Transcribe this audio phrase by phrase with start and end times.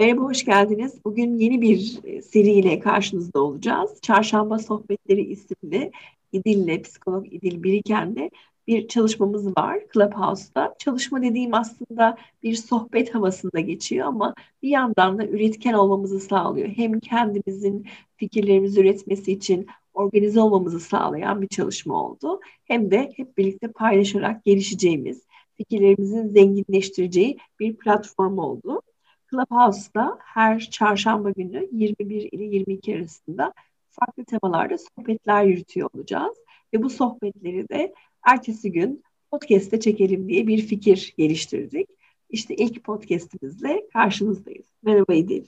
[0.00, 1.04] Merhaba, hoş geldiniz.
[1.04, 3.98] Bugün yeni bir e, seriyle karşınızda olacağız.
[4.02, 5.92] Çarşamba Sohbetleri isimli
[6.32, 8.30] İdil'le, psikolog İdil Biriken'de
[8.66, 10.74] bir çalışmamız var Clubhouse'da.
[10.78, 16.68] Çalışma dediğim aslında bir sohbet havasında geçiyor ama bir yandan da üretken olmamızı sağlıyor.
[16.68, 17.86] Hem kendimizin
[18.16, 22.40] fikirlerimizi üretmesi için organize olmamızı sağlayan bir çalışma oldu.
[22.64, 25.22] Hem de hep birlikte paylaşarak gelişeceğimiz,
[25.56, 28.82] fikirlerimizin zenginleştireceği bir platform oldu.
[29.30, 33.52] Clubhouse'da her çarşamba günü 21 ile 22 arasında
[33.90, 36.36] farklı temalarda sohbetler yürütüyor olacağız.
[36.74, 37.94] Ve bu sohbetleri de
[38.26, 41.88] ertesi gün podcast'te çekelim diye bir fikir geliştirdik.
[42.30, 44.66] İşte ilk podcast'imizle karşınızdayız.
[44.82, 45.44] Merhaba İdil.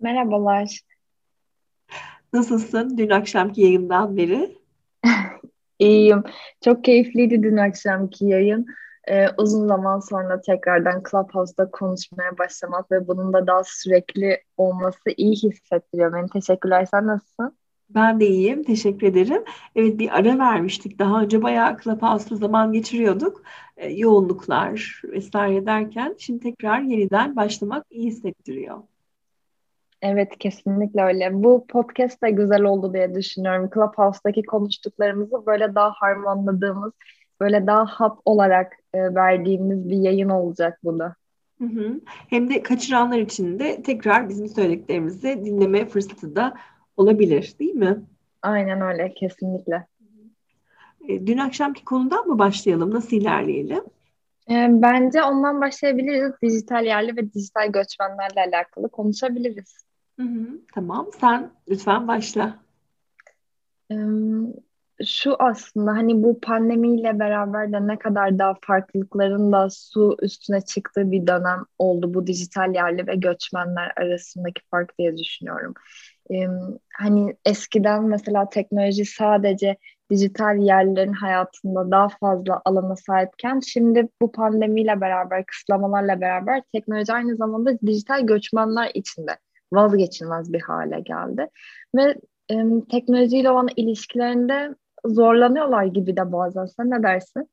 [0.00, 0.80] Merhabalar.
[2.32, 4.58] Nasılsın dün akşamki yayından beri?
[5.78, 6.22] İyiyim.
[6.64, 8.66] Çok keyifliydi dün akşamki yayın
[9.06, 15.32] e, uzun zaman sonra tekrardan Clubhouse'da konuşmaya başlamak ve bunun da daha sürekli olması iyi
[15.32, 16.28] hissettiriyor beni.
[16.28, 16.86] Teşekkürler.
[16.90, 17.56] Sen nasılsın?
[17.90, 18.62] Ben de iyiyim.
[18.62, 19.44] Teşekkür ederim.
[19.76, 20.98] Evet bir ara vermiştik.
[20.98, 23.42] Daha önce bayağı Clubhouse'da zaman geçiriyorduk.
[23.76, 28.78] E, yoğunluklar vesaire derken şimdi tekrar yeniden başlamak iyi hissettiriyor.
[30.02, 31.30] Evet kesinlikle öyle.
[31.32, 33.70] Bu podcast da güzel oldu diye düşünüyorum.
[33.74, 36.92] Clubhouse'daki konuştuklarımızı böyle daha harmanladığımız,
[37.40, 41.14] böyle daha hap olarak e, verdiğimiz bir yayın olacak bu da.
[41.58, 42.00] Hı hı.
[42.06, 46.54] Hem de kaçıranlar için de tekrar bizim söylediklerimizi dinleme fırsatı da
[46.96, 48.02] olabilir değil mi?
[48.42, 49.86] Aynen öyle kesinlikle.
[51.08, 52.94] E, dün akşamki konudan mı başlayalım?
[52.94, 53.84] Nasıl ilerleyelim?
[54.50, 56.32] E, bence ondan başlayabiliriz.
[56.42, 59.84] Dijital yerli ve dijital göçmenlerle alakalı konuşabiliriz.
[60.20, 61.06] Hı hı, tamam.
[61.20, 62.58] Sen lütfen başla
[65.06, 71.10] şu aslında hani bu pandemiyle beraber de ne kadar daha farklılıkların da su üstüne çıktığı
[71.12, 75.74] bir dönem oldu bu dijital yerli ve göçmenler arasındaki fark diye düşünüyorum.
[76.30, 76.46] Ee,
[76.94, 79.76] hani eskiden mesela teknoloji sadece
[80.10, 87.36] dijital yerlerin hayatında daha fazla alana sahipken şimdi bu pandemiyle beraber kısıtlamalarla beraber teknoloji aynı
[87.36, 89.36] zamanda dijital göçmenler içinde
[89.72, 91.48] vazgeçilmez bir hale geldi
[91.94, 92.14] ve
[92.50, 92.56] e,
[92.90, 94.74] teknolojiyle olan ilişkilerinde
[95.06, 96.66] zorlanıyorlar gibi de bazen.
[96.66, 97.48] Sen ne dersin?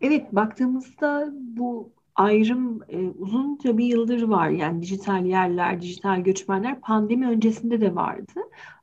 [0.00, 4.48] Evet, baktığımızda bu ayrım e, uzunca bir yıldır var.
[4.48, 8.32] Yani dijital yerler, dijital göçmenler pandemi öncesinde de vardı.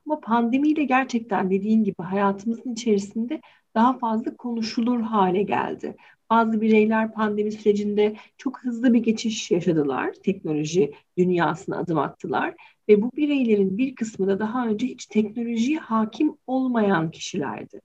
[0.06, 3.40] Ama pandemiyle gerçekten dediğin gibi hayatımızın içerisinde
[3.74, 5.96] daha fazla konuşulur hale geldi.
[6.32, 10.12] Bazı bireyler pandemi sürecinde çok hızlı bir geçiş yaşadılar.
[10.24, 12.54] Teknoloji dünyasına adım attılar.
[12.88, 17.80] Ve bu bireylerin bir kısmı da daha önce hiç teknolojiye hakim olmayan kişilerdi.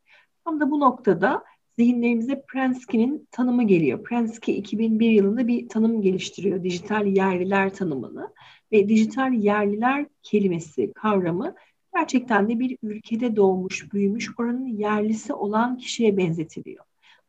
[0.46, 1.44] Tam da bu noktada
[1.78, 4.04] zihinlerimize Prensky'nin tanımı geliyor.
[4.04, 6.64] Prensky 2001 yılında bir tanım geliştiriyor.
[6.64, 8.34] Dijital yerliler tanımını.
[8.72, 11.56] Ve dijital yerliler kelimesi, kavramı
[11.96, 16.87] gerçekten de bir ülkede doğmuş, büyümüş, oranın yerlisi olan kişiye benzetiliyor.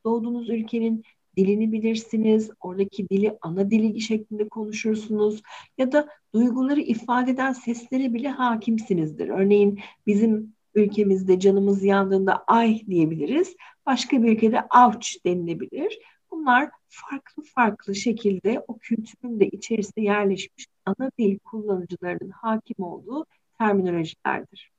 [0.08, 1.04] Doğduğunuz ülkenin
[1.36, 5.42] dilini bilirsiniz, oradaki dili ana dili şeklinde konuşursunuz
[5.78, 9.28] ya da duyguları ifade eden seslere bile hakimsinizdir.
[9.28, 13.56] Örneğin bizim ülkemizde canımız yandığında ay diyebiliriz.
[13.86, 15.98] Başka bir ülkede avç denilebilir.
[16.30, 23.26] Bunlar farklı farklı şekilde o kültürün de içerisinde yerleşmiş ana dil kullanıcılarının hakim olduğu
[23.58, 24.77] terminolojilerdir.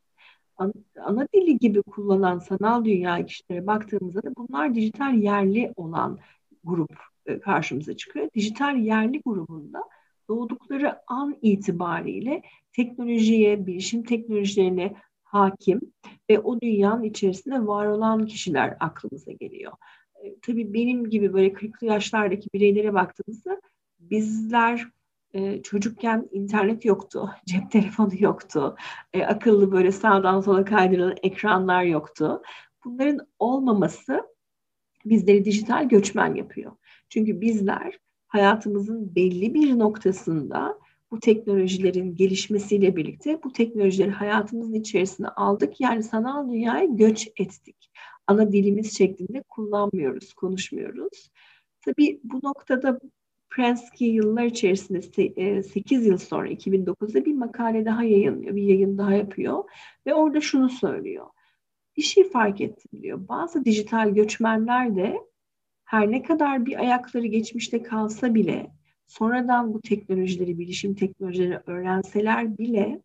[1.05, 6.19] Ana, dili gibi kullanan sanal dünya kişilere baktığımızda da bunlar dijital yerli olan
[6.63, 6.91] grup
[7.25, 8.29] e, karşımıza çıkıyor.
[8.35, 9.83] Dijital yerli grubunda
[10.29, 12.43] doğdukları an itibariyle
[12.73, 15.81] teknolojiye, bilişim teknolojilerine hakim
[16.29, 19.73] ve o dünyanın içerisinde var olan kişiler aklımıza geliyor.
[20.23, 23.61] E, tabii benim gibi böyle 40'lı yaşlardaki bireylere baktığımızda
[23.99, 24.87] bizler
[25.33, 28.75] e, çocukken internet yoktu, cep telefonu yoktu,
[29.13, 32.41] e, akıllı böyle sağdan sola kaydırılan ekranlar yoktu.
[32.85, 34.23] Bunların olmaması
[35.05, 36.71] bizleri dijital göçmen yapıyor.
[37.09, 40.79] Çünkü bizler hayatımızın belli bir noktasında
[41.11, 45.81] bu teknolojilerin gelişmesiyle birlikte bu teknolojileri hayatımızın içerisine aldık.
[45.81, 47.91] Yani sanal dünyaya göç ettik.
[48.27, 51.31] Ana dilimiz şeklinde kullanmıyoruz, konuşmuyoruz.
[51.81, 52.99] Tabii bu noktada
[53.49, 55.01] Prensky yıllar içerisinde
[55.61, 59.63] 8 e, yıl sonra 2009'da bir makale daha yayınlıyor, bir yayın daha yapıyor
[60.05, 61.25] ve orada şunu söylüyor
[61.99, 63.27] bir şey fark ettim diyor.
[63.27, 65.19] Bazı dijital göçmenler de
[65.83, 68.71] her ne kadar bir ayakları geçmişte kalsa bile
[69.07, 73.01] sonradan bu teknolojileri, bilişim teknolojileri öğrenseler bile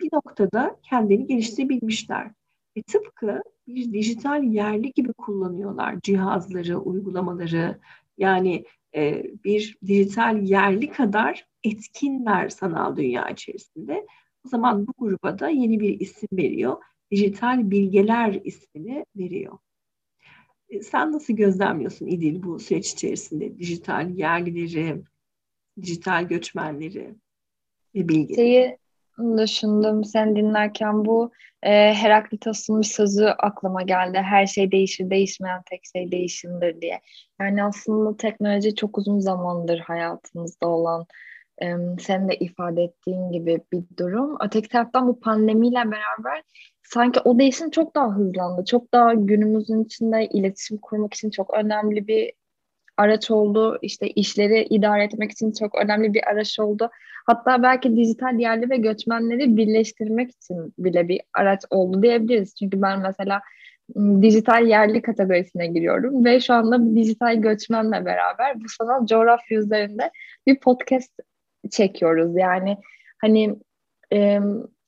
[0.00, 2.30] bir noktada kendini geliştirebilmişler.
[2.76, 7.78] Ve tıpkı bir dijital yerli gibi kullanıyorlar cihazları, uygulamaları.
[8.18, 8.64] Yani
[8.96, 14.06] e, bir dijital yerli kadar etkinler sanal dünya içerisinde.
[14.46, 16.76] O zaman bu gruba da yeni bir isim veriyor.
[17.10, 19.58] Dijital bilgeler ismini veriyor.
[20.68, 25.02] E, sen nasıl gözlemliyorsun İdil bu süreç içerisinde dijital yerlileri,
[25.82, 27.14] dijital göçmenleri
[27.94, 28.36] ve bilgileri?
[28.36, 28.78] Şeyi
[29.18, 31.32] düşündüm sen dinlerken bu
[31.62, 34.18] e, Heraklitos'un bir sözü aklıma geldi.
[34.18, 37.00] Her şey değişir, değişmeyen tek şey değişimdir diye.
[37.40, 41.06] Yani aslında teknoloji çok uzun zamandır hayatımızda olan
[41.62, 41.66] e,
[42.00, 44.36] senin de ifade ettiğin gibi bir durum.
[44.44, 46.42] Öteki taraftan bu pandemiyle beraber
[46.82, 48.64] sanki o değişim çok daha hızlandı.
[48.64, 52.32] Çok daha günümüzün içinde iletişim kurmak için çok önemli bir
[52.96, 53.78] araç oldu.
[53.82, 56.90] İşte işleri idare etmek için çok önemli bir araç oldu.
[57.26, 62.54] Hatta belki dijital yerli ve göçmenleri birleştirmek için bile bir araç oldu diyebiliriz.
[62.54, 63.40] Çünkü ben mesela
[64.22, 70.10] dijital yerli kategorisine giriyorum ve şu anda dijital göçmenle beraber bu sanal coğrafya üzerinde
[70.46, 71.12] bir podcast
[71.70, 72.36] çekiyoruz.
[72.36, 72.76] Yani
[73.18, 73.56] hani
[74.12, 74.40] e,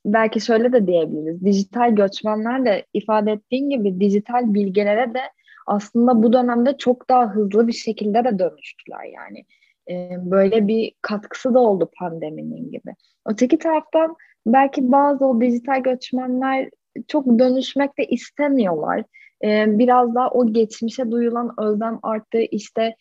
[0.06, 1.44] belki şöyle de diyebiliriz.
[1.44, 5.20] Dijital göçmenler de ifade ettiğin gibi dijital bilgilere de
[5.66, 9.44] aslında bu dönemde çok daha hızlı bir şekilde de dönüştüler yani.
[9.90, 12.94] E, böyle bir katkısı da oldu pandeminin gibi.
[13.26, 14.16] Öteki taraftan
[14.46, 16.70] belki bazı o dijital göçmenler
[17.08, 19.04] çok dönüşmek de istemiyorlar.
[19.44, 22.38] E, biraz daha o geçmişe duyulan özlem arttı.
[22.38, 22.96] İşte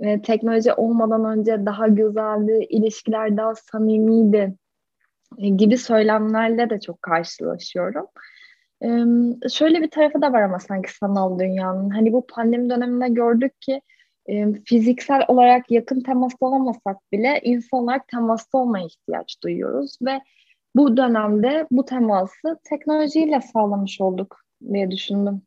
[0.00, 4.54] e, teknoloji olmadan önce daha güzeldi, ilişkiler daha samimiydi
[5.56, 8.06] gibi söylemlerle de çok karşılaşıyorum.
[8.82, 8.88] E,
[9.48, 11.90] şöyle bir tarafı da var ama sanki sanal dünyanın.
[11.90, 13.80] Hani bu pandemi döneminde gördük ki
[14.64, 20.20] fiziksel olarak yakın temasta olamasak bile insan olarak temasta olmaya ihtiyaç duyuyoruz ve
[20.76, 24.40] bu dönemde bu teması teknolojiyle sağlamış olduk
[24.72, 25.42] diye düşündüm.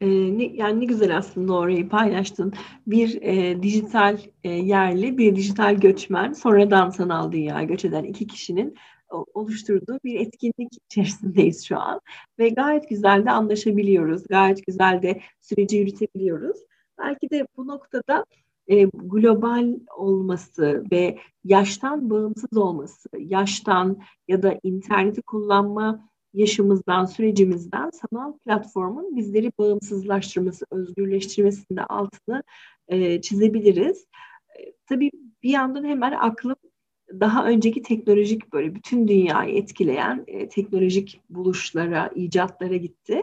[0.00, 2.52] E, ne, yani ne güzel aslında orayı paylaştın.
[2.86, 8.76] Bir e, dijital e, yerli, bir dijital göçmen, sonradan sanal dünyaya göç eden iki kişinin
[9.12, 12.00] oluşturduğu bir etkinlik içerisindeyiz şu an.
[12.38, 14.26] Ve gayet güzel de anlaşabiliyoruz.
[14.26, 16.56] Gayet güzel de süreci yürütebiliyoruz.
[16.98, 18.24] Belki de bu noktada
[18.68, 28.38] e, global olması ve yaştan bağımsız olması, yaştan ya da interneti kullanma yaşımızdan, sürecimizden sanal
[28.38, 32.42] platformun bizleri bağımsızlaştırması, özgürleştirmesinde altını
[32.88, 34.06] e, çizebiliriz.
[34.58, 35.10] E, tabii
[35.42, 36.56] bir yandan hemen aklım
[37.20, 43.22] daha önceki teknolojik böyle bütün dünyayı etkileyen e, teknolojik buluşlara, icatlara gitti.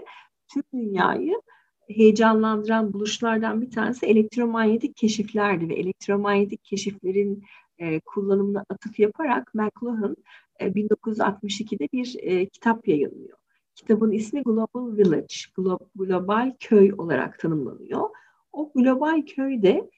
[0.54, 1.42] Tüm dünyayı
[1.88, 7.44] heyecanlandıran buluşlardan bir tanesi elektromanyetik keşiflerdi ve elektromanyetik keşiflerin
[7.78, 10.16] e, kullanımına atıf yaparak McLuhan
[10.60, 13.38] e, 1962'de bir e, kitap yayınlıyor.
[13.76, 18.10] Kitabın ismi Global Village, Glo- global köy olarak tanımlanıyor.
[18.52, 19.90] O global köyde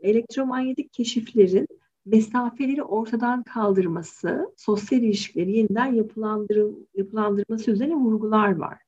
[0.00, 1.68] elektromanyetik keşiflerin
[2.06, 8.78] mesafeleri ortadan kaldırması, sosyal ilişkileri yeniden yapılandırıl yapılandırması üzerine vurgular var.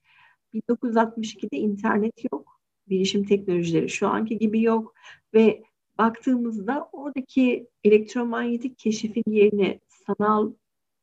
[0.55, 4.95] 1962'de internet yok, bilişim teknolojileri şu anki gibi yok
[5.35, 5.63] ve
[5.99, 10.53] baktığımızda oradaki elektromanyetik keşifin yerini sanal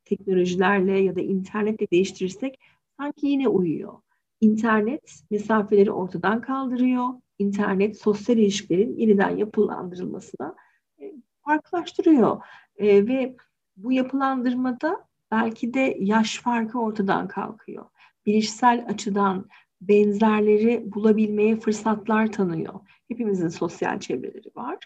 [0.06, 2.60] teknolojilerle ya da internetle değiştirirsek
[3.00, 3.94] sanki yine uyuyor.
[4.42, 7.07] İnternet mesafeleri ortadan kaldırıyor.
[7.40, 10.56] İnternet sosyal ilişkilerin yeniden yapılandırılmasına
[11.45, 12.42] farklılaştırıyor.
[12.78, 13.35] E, ve
[13.78, 17.85] bu yapılandırmada belki de yaş farkı ortadan kalkıyor.
[18.25, 19.45] Bilişsel açıdan
[19.81, 22.73] benzerleri bulabilmeye fırsatlar tanıyor.
[23.07, 24.78] Hepimizin sosyal çevreleri var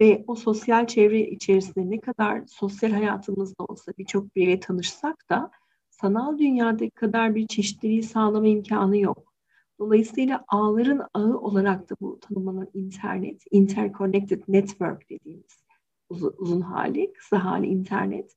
[0.00, 5.50] ve o sosyal çevre içerisinde ne kadar sosyal hayatımızda olsa birçok biriyle tanışsak da
[5.90, 9.34] sanal dünyadaki kadar bir çeşitliliği sağlama imkanı yok.
[9.78, 15.67] Dolayısıyla ağların ağı olarak da bu tanımlanan internet, interconnected network dediğimiz
[16.08, 18.36] uzun, uzun hali, kısa hali internet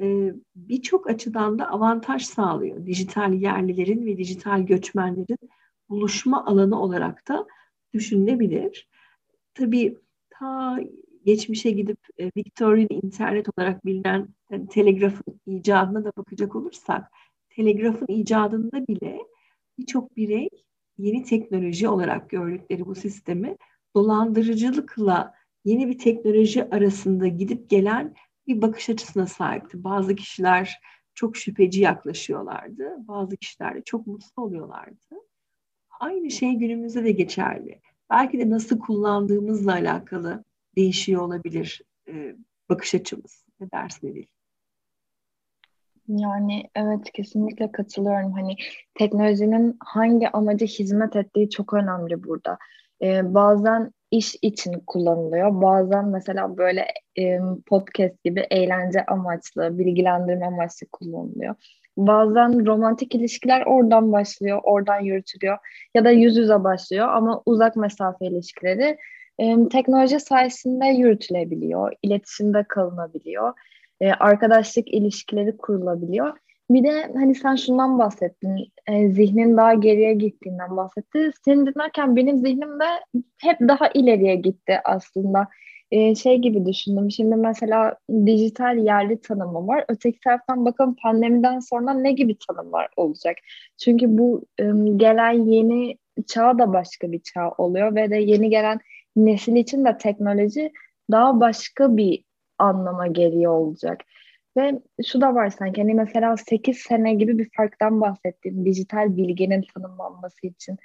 [0.00, 2.86] e, birçok açıdan da avantaj sağlıyor.
[2.86, 5.38] Dijital yerlilerin ve dijital göçmenlerin
[5.88, 7.46] buluşma alanı olarak da
[7.94, 8.88] düşünülebilir.
[9.54, 9.98] Tabii
[10.30, 10.78] ta
[11.24, 17.10] geçmişe gidip e, Victorian internet olarak bilinen yani telegrafın icadına da bakacak olursak
[17.48, 19.18] telegrafın icadında bile
[19.78, 20.48] birçok birey
[20.98, 23.56] yeni teknoloji olarak gördükleri bu sistemi
[23.96, 25.34] dolandırıcılıkla
[25.64, 28.14] yeni bir teknoloji arasında gidip gelen
[28.46, 29.84] bir bakış açısına sahipti.
[29.84, 30.80] Bazı kişiler
[31.14, 32.96] çok şüpheci yaklaşıyorlardı.
[33.08, 35.16] Bazı kişiler de çok mutlu oluyorlardı.
[36.00, 37.80] Aynı şey günümüzde de geçerli.
[38.10, 40.44] Belki de nasıl kullandığımızla alakalı
[40.76, 42.36] değişiyor olabilir e,
[42.68, 43.44] bakış açımız.
[43.60, 44.26] Ne dersin Edil?
[46.08, 48.32] Yani evet kesinlikle katılıyorum.
[48.32, 48.56] Hani
[48.94, 52.58] teknolojinin hangi amaca hizmet ettiği çok önemli burada.
[53.02, 55.62] Ee, bazen iş için kullanılıyor.
[55.62, 56.86] Bazen mesela böyle
[57.18, 61.54] e, podcast gibi eğlence amaçlı, bilgilendirme amaçlı kullanılıyor.
[61.96, 65.58] Bazen romantik ilişkiler oradan başlıyor, oradan yürütülüyor
[65.94, 68.96] ya da yüz yüze başlıyor ama uzak mesafe ilişkileri
[69.38, 73.52] e, teknoloji sayesinde yürütülebiliyor, iletişimde kalınabiliyor,
[74.00, 76.36] e, arkadaşlık ilişkileri kurulabiliyor.
[76.70, 81.30] Bir de hani sen şundan bahsettin, e, zihnin daha geriye gittiğinden bahsetti.
[81.44, 82.84] Seni dinlerken benim zihnim de
[83.38, 85.48] hep daha ileriye gitti aslında.
[85.90, 87.96] E, şey gibi düşündüm, şimdi mesela
[88.26, 89.84] dijital yerli tanımı var.
[89.88, 93.36] Öteki taraftan bakalım pandemiden sonra ne gibi tanımlar olacak?
[93.78, 94.64] Çünkü bu e,
[94.96, 98.80] gelen yeni çağ da başka bir çağ oluyor ve de yeni gelen
[99.16, 100.72] nesil için de teknoloji
[101.10, 102.24] daha başka bir
[102.58, 104.00] anlama geliyor olacak.
[104.56, 109.64] Ve şu da var sanki hani mesela 8 sene gibi bir farktan bahsettim dijital bilginin
[109.74, 110.76] tanımlanması için.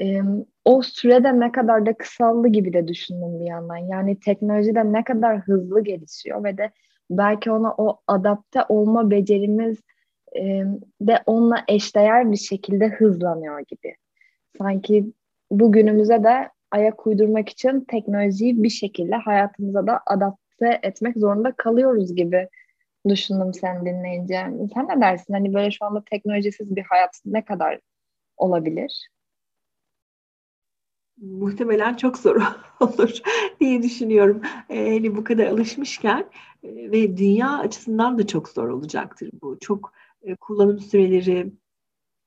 [0.00, 0.20] Ee,
[0.64, 3.76] o sürede ne kadar da kısaldı gibi de düşündüm bir yandan.
[3.76, 6.70] Yani teknoloji de ne kadar hızlı gelişiyor ve de
[7.10, 9.80] belki ona o adapte olma becerimiz
[10.36, 10.64] e,
[11.00, 13.94] de onunla eşdeğer bir şekilde hızlanıyor gibi.
[14.58, 15.12] Sanki
[15.50, 22.48] bugünümüze de ayak uydurmak için teknolojiyi bir şekilde hayatımıza da adapte etmek zorunda kalıyoruz gibi
[23.08, 24.50] düşündüm sen dinleyince.
[24.74, 25.34] Sen ne dersin?
[25.34, 27.80] Hani böyle şu anda teknolojisiz bir hayat ne kadar
[28.36, 29.08] olabilir?
[31.16, 32.36] Muhtemelen çok zor
[32.80, 33.20] olur
[33.60, 34.42] diye düşünüyorum.
[34.68, 36.30] Ee, hani bu kadar alışmışken
[36.62, 39.58] e, ve dünya açısından da çok zor olacaktır bu.
[39.60, 39.92] Çok
[40.22, 41.52] e, kullanım süreleri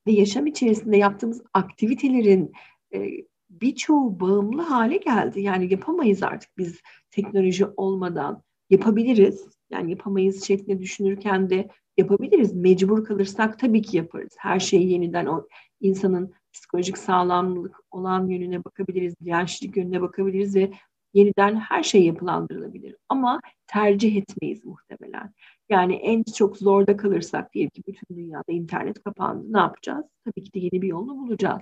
[0.07, 2.51] ve yaşam içerisinde yaptığımız aktivitelerin
[2.93, 3.09] e,
[3.49, 5.41] birçoğu bağımlı hale geldi.
[5.41, 6.79] Yani yapamayız artık biz
[7.11, 8.43] teknoloji olmadan.
[8.69, 11.67] Yapabiliriz yani yapamayız şeklinde düşünürken de
[11.97, 12.53] yapabiliriz.
[12.53, 14.35] Mecbur kalırsak tabii ki yaparız.
[14.37, 15.47] Her şeyi yeniden o
[15.81, 20.71] insanın psikolojik sağlamlık olan yönüne bakabiliriz, dirençlik yönüne bakabiliriz ve
[21.13, 22.95] yeniden her şey yapılandırılabilir.
[23.09, 25.33] Ama tercih etmeyiz muhtemelen.
[25.69, 29.53] Yani en çok zorda kalırsak diyelim ki bütün dünyada internet kapandı.
[29.53, 30.05] Ne yapacağız?
[30.25, 31.61] Tabii ki de yeni bir yolunu bulacağız.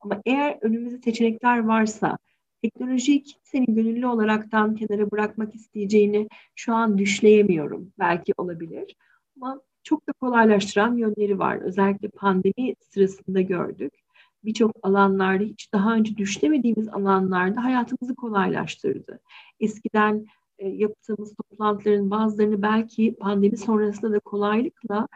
[0.00, 2.18] Ama eğer önümüzde seçenekler varsa
[2.62, 7.92] teknolojiyi kimsenin gönüllü olaraktan kenara bırakmak isteyeceğini şu an düşleyemiyorum.
[7.98, 8.96] Belki olabilir.
[9.36, 11.56] Ama çok da kolaylaştıran yönleri var.
[11.56, 13.94] Özellikle pandemi sırasında gördük.
[14.44, 19.20] Birçok alanlarda hiç daha önce düşlemediğimiz alanlarda hayatımızı kolaylaştırdı.
[19.60, 20.26] Eskiden
[20.58, 25.08] e, yaptığımız toplantıların bazılarını belki pandemi sonrasında da kolaylıkla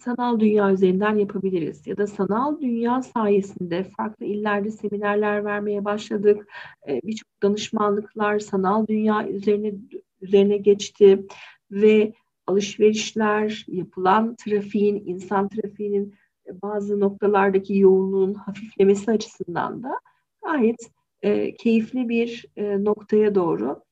[0.00, 1.86] sanal dünya üzerinden yapabiliriz.
[1.86, 6.48] Ya da sanal dünya sayesinde farklı illerde seminerler vermeye başladık.
[6.88, 9.74] Ee, birçok danışmanlıklar sanal dünya üzerine
[10.20, 11.26] üzerine geçti
[11.70, 12.12] ve
[12.46, 16.14] alışverişler, yapılan trafiğin, insan trafiğinin
[16.62, 20.00] bazı noktalardaki yoğunluğun hafiflemesi açısından da
[20.44, 20.90] gayet
[21.22, 23.82] e, keyifli bir e, noktaya doğru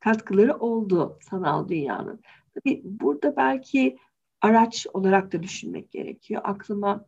[0.00, 2.20] katkıları oldu sanal dünyanın.
[2.54, 3.98] Tabii burada belki
[4.40, 6.40] araç olarak da düşünmek gerekiyor.
[6.44, 7.04] Aklıma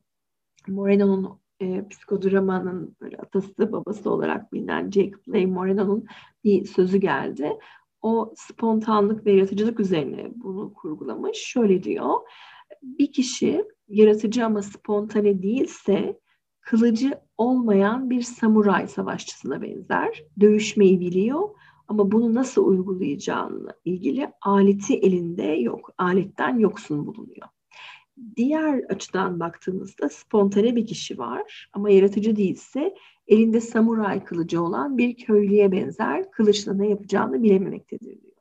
[0.68, 6.06] Moreno'nun e, psikodramanın böyle atası babası olarak bilinen Jacob Leigh Moreno'nun
[6.44, 7.58] bir sözü geldi.
[8.02, 11.36] O spontanlık ve yaratıcılık üzerine bunu kurgulamış.
[11.36, 12.14] Şöyle diyor.
[12.82, 16.20] Bir kişi yaratıcı ama spontane değilse
[16.60, 20.24] kılıcı olmayan bir samuray savaşçısına benzer.
[20.40, 21.48] Dövüşmeyi biliyor
[21.90, 25.90] ama bunu nasıl uygulayacağını ilgili aleti elinde yok.
[25.98, 27.48] Aletten yoksun bulunuyor.
[28.36, 32.94] Diğer açıdan baktığımızda spontane bir kişi var ama yaratıcı değilse
[33.28, 38.36] elinde samuray kılıcı olan bir köylüye benzer kılıçla ne yapacağını bilememektedir diyor.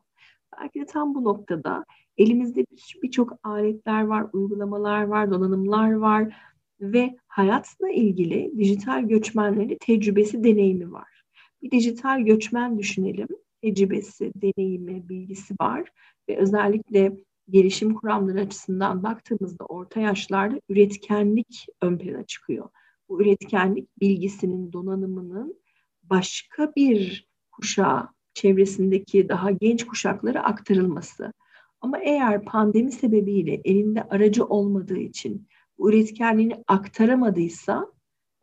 [0.61, 1.85] Belki de tam bu noktada
[2.17, 2.65] elimizde
[3.03, 6.35] birçok aletler var, uygulamalar var, donanımlar var
[6.81, 11.18] ve hayatla ilgili dijital göçmenlerin tecrübesi, deneyimi var
[11.61, 13.27] bir dijital göçmen düşünelim.
[13.61, 15.89] Tecrübesi, deneyimi, bilgisi var
[16.29, 17.17] ve özellikle
[17.49, 22.69] gelişim kuramları açısından baktığımızda orta yaşlarda üretkenlik ön plana çıkıyor.
[23.09, 25.55] Bu üretkenlik bilgisinin, donanımının
[26.03, 31.33] başka bir kuşağa, çevresindeki daha genç kuşaklara aktarılması.
[31.81, 35.47] Ama eğer pandemi sebebiyle elinde aracı olmadığı için
[35.77, 37.93] bu üretkenliğini aktaramadıysa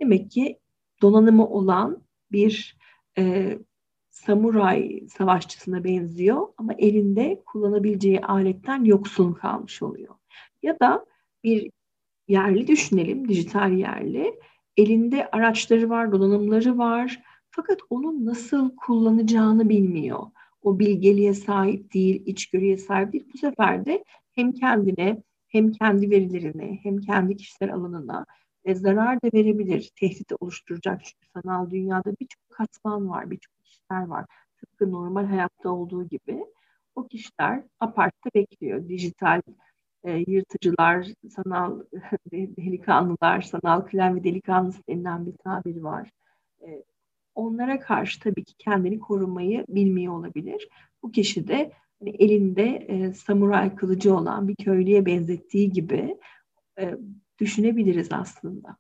[0.01, 0.59] demek ki
[1.03, 2.76] donanımı olan bir
[3.19, 3.59] e,
[4.11, 10.15] samuray savaşçısına benziyor ama elinde kullanabileceği aletten yoksun kalmış oluyor.
[10.63, 11.07] Ya da
[11.45, 11.71] bir
[12.29, 14.41] yerli düşünelim, dijital yerli.
[14.77, 17.23] Elinde araçları var, donanımları var.
[17.51, 20.21] Fakat onu nasıl kullanacağını bilmiyor.
[20.63, 23.29] O bilgeliğe sahip değil, içgörüye sahip değil.
[23.35, 28.27] Bu sefer de hem kendine hem kendi verilerine hem kendi kişisel alanına
[28.65, 31.05] e, zarar da verebilir, tehdit oluşturacak.
[31.05, 34.25] Çünkü sanal dünyada birçok katman var, birçok kişiler var.
[34.61, 36.47] Tıpkı normal hayatta olduğu gibi.
[36.95, 38.89] O kişiler apartta bekliyor.
[38.89, 39.41] Dijital
[40.05, 41.81] e, yırtıcılar, sanal
[42.33, 46.11] delikanlılar, sanal klavye delikanlısı denilen bir tabir var.
[46.63, 46.85] E,
[47.35, 50.69] onlara karşı tabii ki kendini korumayı bilmiyor olabilir.
[51.03, 56.19] Bu kişi de hani elinde e, samuray kılıcı olan bir köylüye benzettiği gibi
[56.79, 56.95] e,
[57.39, 58.77] düşünebiliriz aslında.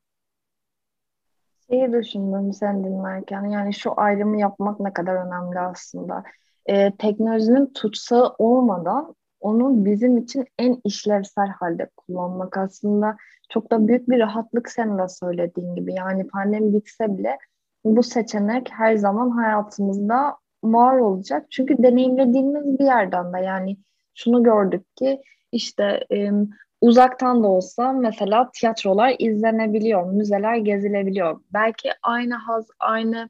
[1.70, 6.22] Şeyi düşündüm sen dinlerken yani şu ayrımı yapmak ne kadar önemli aslında.
[6.66, 13.16] Ee, teknolojinin tutsağı olmadan onu bizim için en işlevsel halde kullanmak aslında
[13.50, 15.94] çok da büyük bir rahatlık senin de söylediğin gibi.
[15.94, 17.38] Yani pandemi bitse bile
[17.84, 21.46] bu seçenek her zaman hayatımızda var olacak.
[21.50, 23.76] Çünkü deneyimlediğimiz bir yerden de yani
[24.14, 26.30] şunu gördük ki işte e,
[26.80, 31.40] uzaktan da olsa mesela tiyatrolar izlenebiliyor, müzeler gezilebiliyor.
[31.52, 33.28] Belki aynı haz, aynı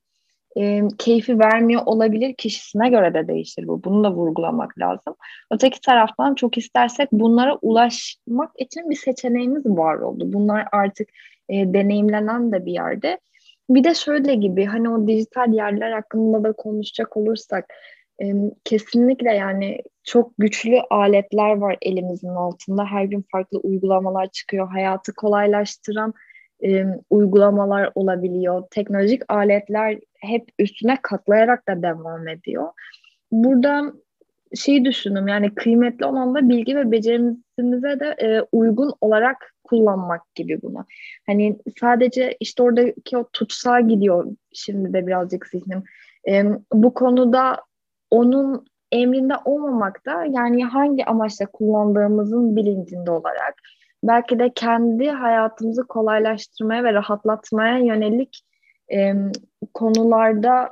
[0.56, 3.84] e, keyfi vermiyor olabilir kişisine göre de değişir bu.
[3.84, 5.14] Bunu da vurgulamak lazım.
[5.50, 10.32] Öteki taraftan çok istersek bunlara ulaşmak için bir seçeneğimiz var oldu.
[10.32, 11.08] Bunlar artık
[11.48, 13.18] e, deneyimlenen de bir yerde.
[13.70, 17.64] Bir de şöyle gibi hani o dijital yerler hakkında da konuşacak olursak
[18.64, 22.85] kesinlikle yani çok güçlü aletler var elimizin altında.
[22.85, 24.68] Her gün farklı uygulamalar çıkıyor.
[24.68, 26.14] Hayatı kolaylaştıran
[27.11, 28.62] uygulamalar olabiliyor.
[28.70, 32.68] Teknolojik aletler hep üstüne katlayarak da devam ediyor.
[33.32, 33.92] Burada
[34.54, 40.62] şeyi düşündüm yani kıymetli olan da bilgi ve becerimize de e, uygun olarak kullanmak gibi
[40.62, 40.87] bunu.
[41.26, 45.82] Hani sadece işte oradaki o tutsağa gidiyor şimdi de birazcık zihnim.
[46.28, 47.56] E, bu konuda
[48.16, 53.54] onun emrinde olmamak da yani hangi amaçla kullandığımızın bilincinde olarak
[54.02, 58.44] belki de kendi hayatımızı kolaylaştırmaya ve rahatlatmaya yönelik
[58.92, 59.14] e,
[59.74, 60.68] konularda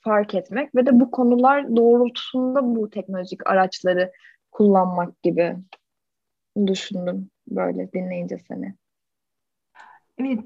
[0.00, 4.12] fark etmek ve de bu konular doğrultusunda bu teknolojik araçları
[4.50, 5.56] kullanmak gibi
[6.66, 8.74] düşündüm böyle dinleyince seni.
[10.18, 10.38] Evet,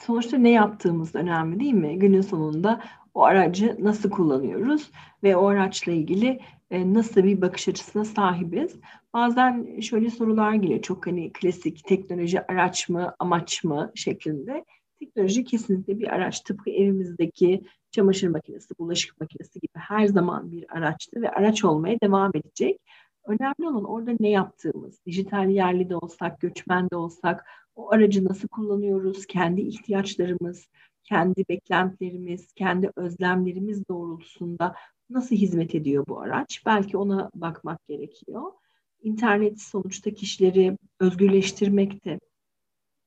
[0.00, 1.98] sonuçta ne yaptığımız önemli değil mi?
[1.98, 2.80] Günün sonunda
[3.16, 4.90] o aracı nasıl kullanıyoruz
[5.22, 8.76] ve o araçla ilgili e, nasıl bir bakış açısına sahibiz?
[9.14, 10.82] Bazen şöyle sorular geliyor.
[10.82, 14.64] Çok hani klasik teknoloji araç mı, amaç mı şeklinde.
[14.98, 16.40] Teknoloji kesinlikle bir araç.
[16.40, 22.30] Tıpkı evimizdeki çamaşır makinesi, bulaşık makinesi gibi her zaman bir araçtı ve araç olmaya devam
[22.34, 22.80] edecek.
[23.26, 28.48] Önemli olan orada ne yaptığımız, dijital yerli de olsak, göçmen de olsak, o aracı nasıl
[28.48, 30.68] kullanıyoruz, kendi ihtiyaçlarımız,
[31.08, 34.74] kendi beklentilerimiz, kendi özlemlerimiz doğrultusunda
[35.10, 36.62] nasıl hizmet ediyor bu araç?
[36.66, 38.42] Belki ona bakmak gerekiyor.
[39.02, 42.20] İnternet sonuçta kişileri özgürleştirmekte.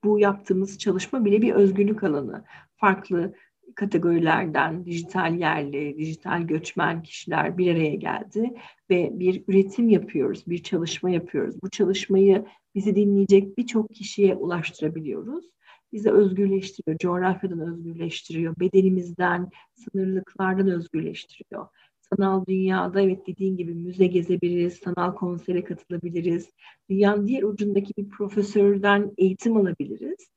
[0.04, 2.44] Bu yaptığımız çalışma bile bir özgürlük alanı.
[2.76, 3.34] Farklı
[3.76, 8.54] kategorilerden dijital yerli, dijital göçmen kişiler bir araya geldi
[8.90, 11.56] ve bir üretim yapıyoruz, bir çalışma yapıyoruz.
[11.64, 15.46] Bu çalışmayı bizi dinleyecek birçok kişiye ulaştırabiliyoruz.
[15.94, 21.68] Bizi özgürleştiriyor, coğrafyadan özgürleştiriyor, bedenimizden, sınırlıklardan özgürleştiriyor.
[22.02, 26.50] Sanal dünyada evet dediğin gibi müze gezebiliriz, sanal konsere katılabiliriz.
[26.90, 30.30] Dünyanın diğer ucundaki bir profesörden eğitim alabiliriz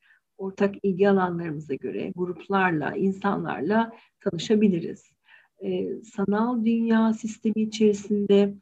[0.42, 5.10] ortak ilgi alanlarımıza göre gruplarla, insanlarla tanışabiliriz.
[5.64, 8.54] Ee, sanal dünya sistemi içerisinde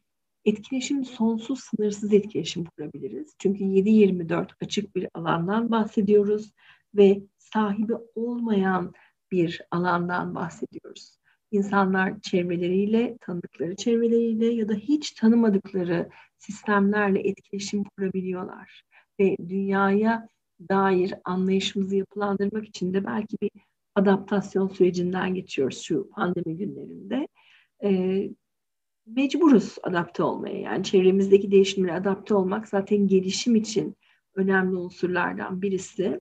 [0.45, 3.35] etkileşim sonsuz sınırsız etkileşim kurabiliriz.
[3.39, 6.53] Çünkü 7-24 açık bir alandan bahsediyoruz
[6.95, 8.93] ve sahibi olmayan
[9.31, 11.21] bir alandan bahsediyoruz.
[11.51, 18.83] İnsanlar çevreleriyle, tanıdıkları çevreleriyle ya da hiç tanımadıkları sistemlerle etkileşim kurabiliyorlar.
[19.21, 20.29] Ve dünyaya
[20.69, 23.51] dair anlayışımızı yapılandırmak için de belki bir
[23.95, 27.29] adaptasyon sürecinden geçiyoruz şu pandemi günlerinde.
[27.85, 28.31] Ee,
[29.07, 30.61] mecburuz adapte olmaya.
[30.61, 33.97] Yani çevremizdeki değişimlere adapte olmak zaten gelişim için
[34.35, 36.21] önemli unsurlardan birisi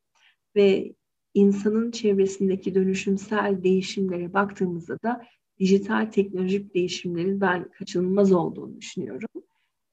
[0.56, 0.94] ve
[1.34, 5.26] insanın çevresindeki dönüşümsel değişimlere baktığımızda da
[5.60, 9.30] dijital teknolojik değişimlerin ben kaçınılmaz olduğunu düşünüyorum.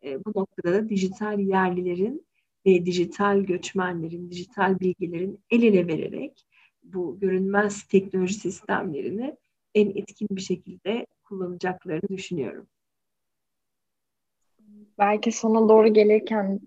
[0.04, 2.26] E, bu noktada da dijital yerlilerin
[2.66, 6.46] ve dijital göçmenlerin, dijital bilgilerin el ele vererek
[6.82, 9.36] bu görünmez teknoloji sistemlerini
[9.74, 12.66] en etkin bir şekilde kullanacaklarını düşünüyorum.
[14.98, 16.60] Belki sona doğru gelirken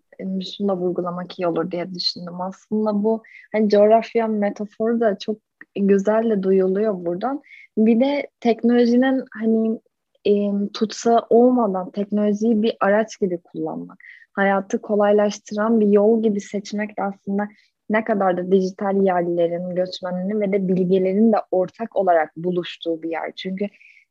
[0.58, 2.42] şunu da vurgulamak iyi olur diye düşündüm.
[2.42, 5.38] Aslında bu hani coğrafya metaforu da çok
[5.76, 7.42] güzel de duyuluyor buradan.
[7.78, 9.80] Bir de teknolojinin hani
[10.26, 13.98] e, tutsa olmadan teknolojiyi bir araç gibi kullanmak
[14.34, 17.48] hayatı kolaylaştıran bir yol gibi seçmek de aslında
[17.90, 23.32] ne kadar da dijital yerlilerin, göçmenlerin ve de bilgelerin de ortak olarak buluştuğu bir yer.
[23.36, 23.68] Çünkü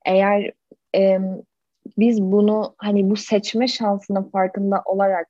[0.07, 0.53] Eğer
[0.95, 1.19] e,
[1.99, 5.27] biz bunu hani bu seçme şansının farkında olarak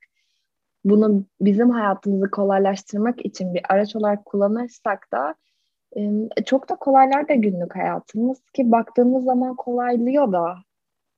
[0.85, 5.35] bunu bizim hayatımızı kolaylaştırmak için bir araç olarak kullanırsak da
[5.97, 10.57] e, çok da kolaylar da günlük hayatımız ki baktığımız zaman kolaylıyor da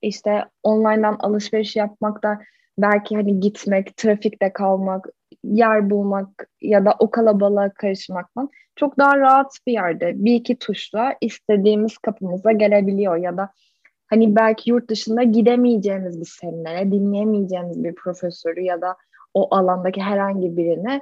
[0.02, 2.40] işte online'dan alışveriş yapmak da
[2.78, 5.08] belki hani gitmek, trafikte kalmak,
[5.44, 11.16] yer bulmak ya da o kalabalığa karışmaktan çok daha rahat bir yerde bir iki tuşla
[11.22, 13.50] istediğimiz kapımıza gelebiliyor ya da
[14.08, 18.96] hani belki yurt dışında gidemeyeceğimiz bir seminere, dinleyemeyeceğimiz bir profesörü ya da
[19.34, 21.02] o alandaki herhangi birini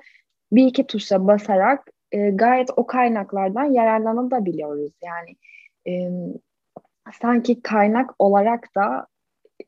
[0.51, 4.91] bir iki tuşla basarak e, gayet o kaynaklardan yararlanabiliyoruz.
[5.03, 5.35] Yani
[5.87, 6.11] e,
[7.21, 9.07] sanki kaynak olarak da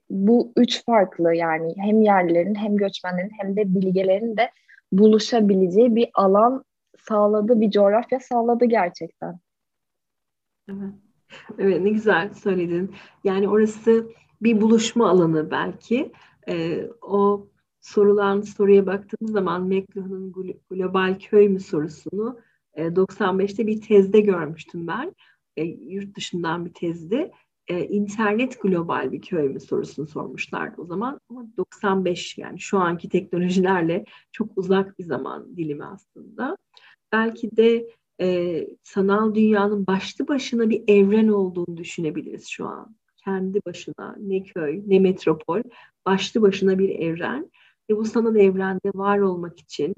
[0.09, 4.51] bu üç farklı yani hem yerlerin hem göçmenlerin hem de bilgelerin de
[4.91, 6.63] buluşabileceği bir alan
[6.99, 9.39] sağladı, bir coğrafya sağladı gerçekten.
[10.69, 10.93] Evet.
[11.59, 12.95] Evet ne güzel söyledin.
[13.23, 14.07] Yani orası
[14.41, 16.11] bir buluşma alanı belki.
[16.49, 17.47] Ee, o
[17.81, 20.33] sorulan soruya baktığımız zaman McLuhan'ın
[20.69, 22.39] global köy mü sorusunu
[22.73, 25.15] e, 95'te bir tezde görmüştüm ben.
[25.57, 27.31] E, yurt dışından bir tezde.
[27.67, 31.19] E, internet global bir köy mü sorusunu sormuşlardı o zaman.
[31.29, 36.57] Ama 95 yani şu anki teknolojilerle çok uzak bir zaman dilimi aslında.
[37.11, 37.87] Belki de
[38.21, 42.95] e, sanal dünyanın başlı başına bir evren olduğunu düşünebiliriz şu an.
[43.17, 45.61] Kendi başına ne köy ne metropol
[46.05, 47.51] başlı başına bir evren.
[47.89, 49.93] Ve bu sanal evrende var olmak için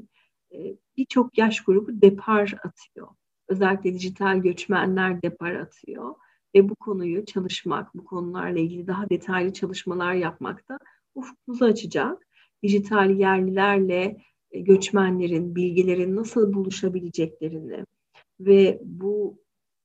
[0.54, 0.58] e,
[0.98, 3.08] birçok yaş grubu depar atıyor.
[3.48, 6.16] Özellikle dijital göçmenler depar atıyor.
[6.56, 10.80] Ve bu konuyu çalışmak, bu konularla ilgili daha detaylı çalışmalar yapmak da
[11.16, 12.28] ufkumuzu açacak.
[12.64, 14.18] Dijital yerlilerle
[14.52, 17.86] e, göçmenlerin, bilgilerin nasıl buluşabileceklerini,
[18.40, 19.44] ve bu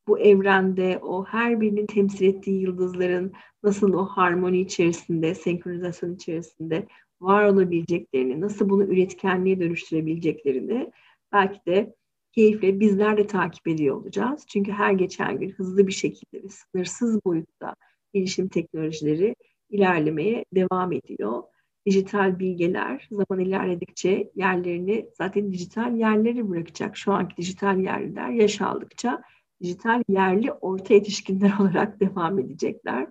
[0.08, 3.32] bu evrende o her birinin temsil ettiği yıldızların
[3.62, 6.86] nasıl o harmoni içerisinde, senkronizasyon içerisinde
[7.20, 10.92] var olabileceklerini, nasıl bunu üretkenliğe dönüştürebileceklerini
[11.32, 11.94] belki de
[12.32, 14.44] keyifle bizler de takip ediyor olacağız.
[14.48, 17.74] Çünkü her geçen gün hızlı bir şekilde ve sınırsız boyutta
[18.14, 19.34] gelişim teknolojileri
[19.70, 21.42] ilerlemeye devam ediyor
[21.86, 26.96] dijital bilgeler zaman ilerledikçe yerlerini zaten dijital yerleri bırakacak.
[26.96, 29.22] Şu anki dijital yerliler yaş aldıkça
[29.62, 33.06] dijital yerli orta yetişkinler olarak devam edecekler.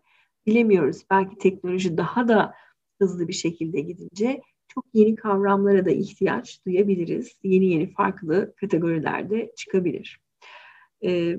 [0.46, 1.04] Bilemiyoruz.
[1.12, 2.54] Belki teknoloji daha da
[3.00, 7.40] hızlı bir şekilde gidince çok yeni kavramlara da ihtiyaç duyabiliriz.
[7.44, 10.22] Yeni yeni farklı kategorilerde çıkabilir.
[11.04, 11.38] Ee,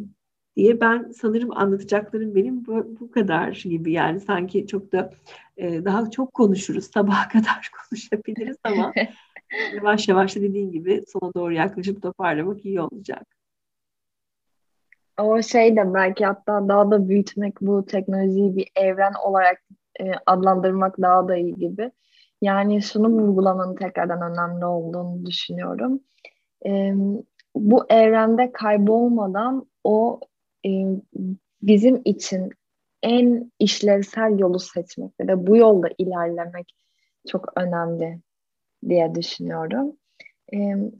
[0.57, 5.11] diye ben sanırım anlatacaklarım benim bu, bu kadar gibi yani sanki çok da
[5.57, 8.92] e, daha çok konuşuruz sabaha kadar konuşabiliriz ama
[9.77, 13.27] yavaş yavaş da dediğin gibi sona doğru yaklaşıp toparlamak iyi olacak.
[15.18, 19.62] O şey de belki hatta daha da büyütmek bu teknolojiyi bir evren olarak
[20.00, 21.92] e, adlandırmak daha da iyi gibi.
[22.42, 26.00] Yani şunu vurgulamanın tekrardan önemli olduğunu düşünüyorum.
[26.66, 26.94] E,
[27.54, 30.20] bu evrende kaybolmadan o
[30.66, 30.70] e,
[31.62, 32.50] bizim için
[33.02, 36.74] en işlevsel yolu seçmek ve bu yolda ilerlemek
[37.28, 38.20] çok önemli
[38.88, 39.92] diye düşünüyorum.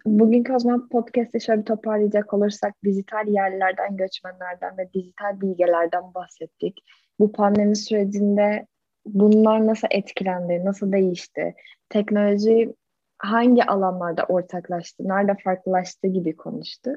[0.07, 6.79] Bugünkü o zaman podcast'i şöyle toparlayacak olursak dijital yerlerden, göçmenlerden ve dijital bilgelerden bahsettik.
[7.21, 8.67] Bu pandemi sürecinde
[9.15, 11.55] bunlar nasıl etkilendi, nasıl değişti,
[11.89, 12.75] teknoloji
[13.19, 16.97] hangi alanlarda ortaklaştı, nerede farklılaştı gibi konuştuk.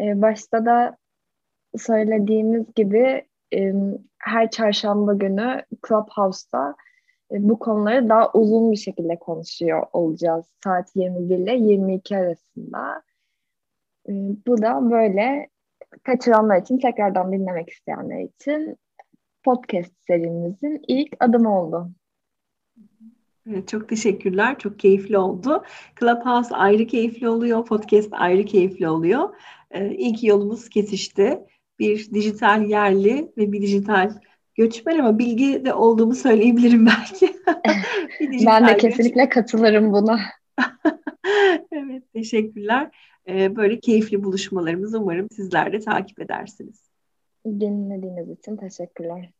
[0.00, 0.96] Ee, başta da
[1.76, 3.26] söylediğimiz gibi
[4.18, 6.76] her çarşamba günü Clubhouse'da
[7.30, 10.46] bu konuları daha uzun bir şekilde konuşuyor olacağız.
[10.64, 13.02] Saat 21 ile 22 arasında.
[14.46, 15.48] Bu da böyle
[16.02, 18.76] kaçıranlar için, tekrardan dinlemek isteyenler için
[19.46, 21.90] podcast serimizin ilk adımı oldu.
[23.50, 24.58] Evet, çok teşekkürler.
[24.58, 25.64] Çok keyifli oldu.
[26.00, 27.64] Clubhouse ayrı keyifli oluyor.
[27.64, 29.28] Podcast ayrı keyifli oluyor.
[29.70, 31.40] Ee, ilk yolumuz kesişti
[31.78, 34.10] bir dijital yerli ve bir dijital
[34.54, 37.36] göçmen ama bilgi de olduğumu söyleyebilirim belki.
[38.46, 39.28] ben de kesinlikle göçmen.
[39.28, 40.20] katılırım buna.
[41.72, 42.90] evet, teşekkürler.
[43.28, 46.86] Ee, böyle keyifli buluşmalarımızı umarım sizler de takip edersiniz.
[47.46, 49.30] Dinlediğiniz için teşekkürler.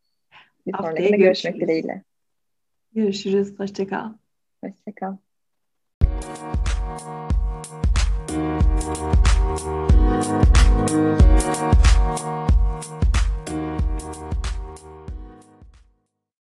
[0.66, 2.02] Bir Haftaya sonrakinde görüşmek dileğiyle.
[2.92, 3.58] Görüşürüz.
[3.58, 4.12] Hoşçakal.
[4.64, 5.16] Hoşçakal.